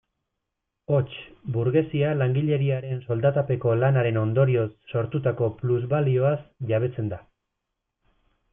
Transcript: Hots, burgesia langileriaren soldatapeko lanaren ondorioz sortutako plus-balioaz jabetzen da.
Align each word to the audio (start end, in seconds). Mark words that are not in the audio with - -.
Hots, 0.93 1.17
burgesia 1.57 2.13
langileriaren 2.21 3.03
soldatapeko 3.09 3.75
lanaren 3.83 4.19
ondorioz 4.23 4.67
sortutako 4.95 5.51
plus-balioaz 5.61 6.35
jabetzen 6.73 7.13
da. 7.15 7.21